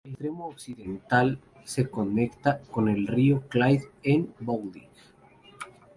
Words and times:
El 0.03 0.09
extremo 0.13 0.47
occidental 0.47 1.29
del 1.35 1.41
canal 1.43 1.63
se 1.63 1.87
conecta 1.87 2.59
con 2.71 2.89
el 2.89 3.05
río 3.05 3.47
Clyde 3.49 3.87
en 4.01 4.33
Bowling. 4.39 4.87